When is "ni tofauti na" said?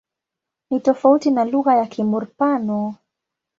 0.69-1.45